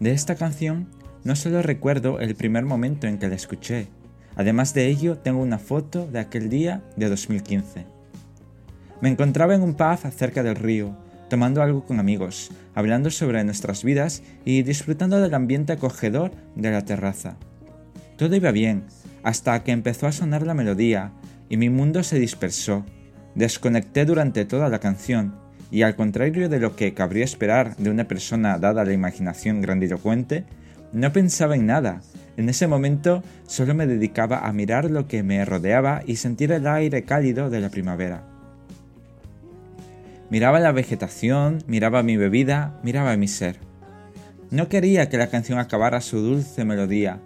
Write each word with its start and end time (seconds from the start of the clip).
De 0.00 0.12
esta 0.12 0.34
canción 0.34 0.88
no 1.24 1.36
solo 1.36 1.60
recuerdo 1.60 2.20
el 2.20 2.34
primer 2.34 2.64
momento 2.64 3.06
en 3.06 3.18
que 3.18 3.28
la 3.28 3.34
escuché, 3.34 3.88
además 4.34 4.72
de 4.72 4.86
ello 4.86 5.18
tengo 5.18 5.42
una 5.42 5.58
foto 5.58 6.06
de 6.06 6.18
aquel 6.18 6.48
día 6.48 6.82
de 6.96 7.10
2015. 7.10 7.84
Me 9.02 9.10
encontraba 9.10 9.54
en 9.54 9.60
un 9.60 9.74
pub 9.74 10.10
cerca 10.10 10.42
del 10.42 10.56
río, 10.56 10.96
tomando 11.28 11.60
algo 11.60 11.84
con 11.84 12.00
amigos, 12.00 12.50
hablando 12.74 13.10
sobre 13.10 13.44
nuestras 13.44 13.84
vidas 13.84 14.22
y 14.46 14.62
disfrutando 14.62 15.20
del 15.20 15.34
ambiente 15.34 15.74
acogedor 15.74 16.32
de 16.56 16.70
la 16.70 16.82
terraza. 16.82 17.36
Todo 18.16 18.34
iba 18.34 18.52
bien, 18.52 18.84
hasta 19.22 19.62
que 19.62 19.72
empezó 19.72 20.06
a 20.06 20.12
sonar 20.12 20.46
la 20.46 20.54
melodía 20.54 21.12
y 21.50 21.58
mi 21.58 21.68
mundo 21.68 22.02
se 22.04 22.18
dispersó. 22.18 22.86
Desconecté 23.34 24.06
durante 24.06 24.46
toda 24.46 24.70
la 24.70 24.78
canción 24.78 25.34
y 25.70 25.82
al 25.82 25.96
contrario 25.96 26.48
de 26.48 26.58
lo 26.58 26.76
que 26.76 26.94
cabría 26.94 27.24
esperar 27.24 27.76
de 27.76 27.90
una 27.90 28.04
persona 28.04 28.58
dada 28.58 28.84
la 28.84 28.92
imaginación 28.92 29.60
grandilocuente, 29.60 30.44
no 30.92 31.12
pensaba 31.12 31.54
en 31.54 31.66
nada. 31.66 32.00
En 32.36 32.48
ese 32.48 32.66
momento 32.66 33.22
solo 33.46 33.74
me 33.74 33.86
dedicaba 33.86 34.46
a 34.46 34.52
mirar 34.52 34.90
lo 34.90 35.06
que 35.06 35.22
me 35.22 35.44
rodeaba 35.44 36.02
y 36.06 36.16
sentir 36.16 36.52
el 36.52 36.66
aire 36.66 37.02
cálido 37.04 37.50
de 37.50 37.60
la 37.60 37.68
primavera. 37.68 38.24
Miraba 40.30 40.60
la 40.60 40.72
vegetación, 40.72 41.62
miraba 41.66 42.02
mi 42.02 42.16
bebida, 42.16 42.78
miraba 42.82 43.16
mi 43.16 43.28
ser. 43.28 43.56
No 44.50 44.68
quería 44.68 45.08
que 45.08 45.18
la 45.18 45.28
canción 45.28 45.58
acabara 45.58 46.00
su 46.00 46.20
dulce 46.20 46.64
melodía, 46.64 47.20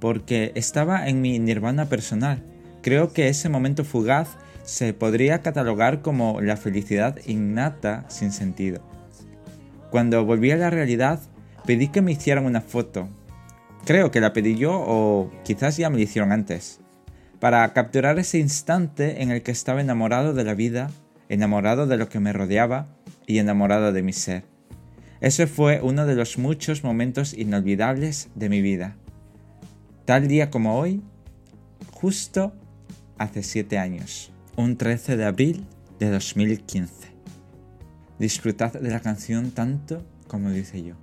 porque 0.00 0.52
estaba 0.54 1.08
en 1.08 1.20
mi 1.20 1.38
nirvana 1.38 1.86
personal. 1.86 2.42
Creo 2.82 3.12
que 3.12 3.28
ese 3.28 3.48
momento 3.48 3.84
fugaz 3.84 4.36
se 4.62 4.94
podría 4.94 5.42
catalogar 5.42 6.02
como 6.02 6.40
la 6.40 6.56
felicidad 6.56 7.18
innata 7.26 8.04
sin 8.08 8.32
sentido. 8.32 8.80
Cuando 9.90 10.24
volví 10.24 10.50
a 10.50 10.56
la 10.56 10.70
realidad, 10.70 11.20
pedí 11.66 11.88
que 11.88 12.02
me 12.02 12.12
hicieran 12.12 12.46
una 12.46 12.60
foto. 12.60 13.08
Creo 13.84 14.10
que 14.10 14.20
la 14.20 14.32
pedí 14.32 14.56
yo 14.56 14.72
o 14.74 15.30
quizás 15.44 15.76
ya 15.76 15.90
me 15.90 15.96
la 15.96 16.04
hicieron 16.04 16.32
antes. 16.32 16.80
Para 17.40 17.72
capturar 17.72 18.18
ese 18.18 18.38
instante 18.38 19.22
en 19.22 19.32
el 19.32 19.42
que 19.42 19.50
estaba 19.50 19.80
enamorado 19.80 20.32
de 20.32 20.44
la 20.44 20.54
vida, 20.54 20.90
enamorado 21.28 21.86
de 21.86 21.96
lo 21.96 22.08
que 22.08 22.20
me 22.20 22.32
rodeaba 22.32 22.86
y 23.26 23.38
enamorado 23.38 23.92
de 23.92 24.02
mi 24.02 24.12
ser. 24.12 24.44
Ese 25.20 25.46
fue 25.46 25.80
uno 25.82 26.06
de 26.06 26.14
los 26.14 26.38
muchos 26.38 26.84
momentos 26.84 27.34
inolvidables 27.34 28.28
de 28.34 28.48
mi 28.48 28.60
vida. 28.60 28.96
Tal 30.04 30.28
día 30.28 30.50
como 30.50 30.78
hoy, 30.78 31.02
justo 31.92 32.52
hace 33.18 33.42
siete 33.42 33.78
años 33.78 34.32
un 34.56 34.76
13 34.76 35.16
de 35.16 35.24
abril 35.24 35.66
de 35.98 36.10
2015. 36.10 37.08
Disfrutad 38.18 38.72
de 38.72 38.90
la 38.90 39.00
canción 39.00 39.50
tanto 39.50 40.04
como 40.26 40.50
dice 40.50 40.82
yo. 40.82 40.94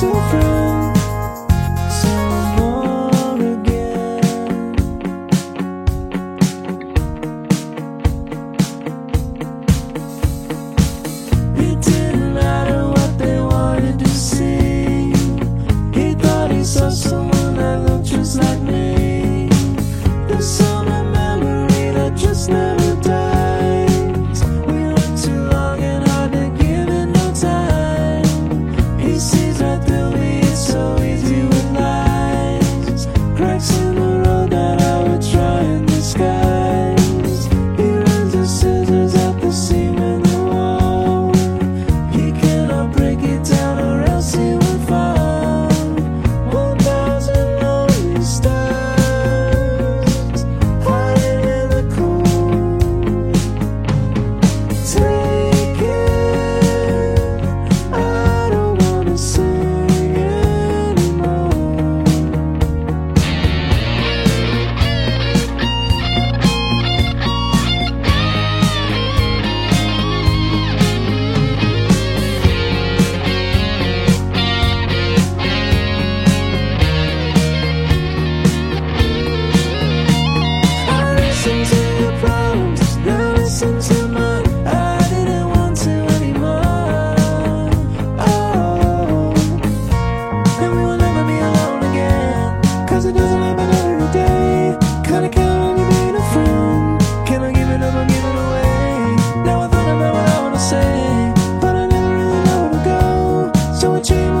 so 0.00 0.14
far 0.14 0.59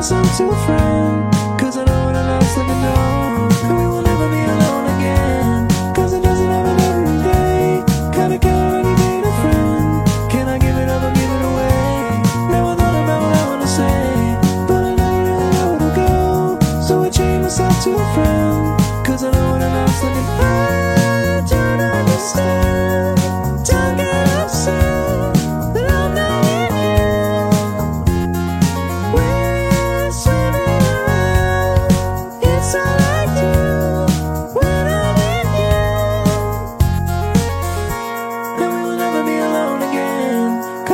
comes 0.08 0.38
too 0.38 0.50
frame 0.64 1.49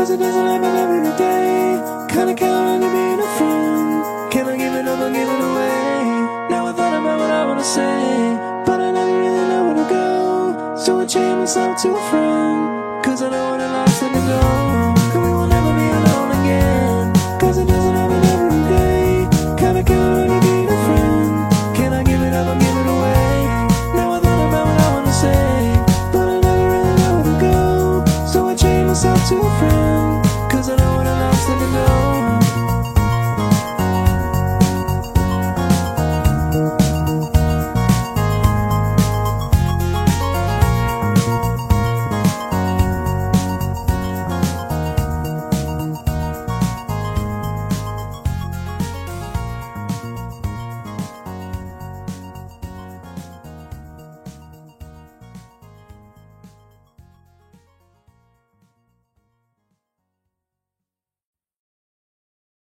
Cause 0.07 0.15
it 0.15 0.19
doesn't 0.19 0.47
happen 0.47 0.77
every 0.77 1.03
day. 1.19 1.83
Kinda 2.09 2.35
counting 2.35 2.81
to 2.81 2.89
being 2.95 3.19
a 3.19 3.27
friend. 3.39 4.31
Can 4.31 4.47
I 4.47 4.57
give 4.57 4.73
it 4.75 4.87
up 4.87 5.01
or 5.01 5.11
give 5.11 5.29
it 5.29 5.41
away? 5.51 6.49
Now 6.49 6.69
I 6.69 6.73
thought 6.73 6.95
about 7.01 7.19
what 7.19 7.31
I 7.33 7.45
wanna 7.45 7.65
say. 7.65 8.39
But 8.65 8.79
I 8.81 8.93
never 8.93 9.19
really 9.19 9.49
know 9.49 9.65
where 9.65 9.75
to 9.75 9.87
go. 9.91 10.77
So 10.77 11.01
I 11.01 11.07
chain 11.07 11.39
myself 11.39 11.83
to 11.83 11.97
a 11.97 12.03
friend. 12.09 13.05
Cause 13.05 13.21
I 13.21 13.31
know 13.31 13.47